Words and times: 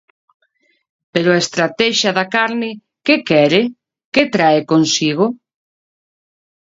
Pero 1.13 1.29
a 1.31 1.41
estratexia 1.45 2.11
da 2.17 2.25
carne 2.35 2.69
¿que 3.05 3.15
quere?, 3.29 3.61
¿que 4.13 4.23
trae 4.35 4.59
consigo? 4.71 5.25